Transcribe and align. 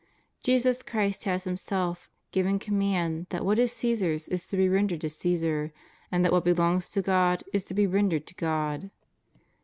Jesus 0.41 0.81
Christ 0.81 1.25
has 1.25 1.43
Himself 1.43 2.09
given 2.31 2.57
command 2.57 3.27
that 3.29 3.45
what 3.45 3.59
is 3.59 3.71
Csesar's 3.71 4.27
is 4.29 4.47
to 4.47 4.57
be 4.57 4.67
rendered 4.67 5.01
to 5.01 5.11
Caesar, 5.11 5.71
and 6.11 6.25
that 6.25 6.31
what 6.31 6.43
belongs 6.43 6.89
to 6.89 7.03
God 7.03 7.43
is 7.53 7.63
to 7.65 7.75
be 7.75 7.85
rendered 7.85 8.25
to 8.25 8.33
God. 8.33 8.89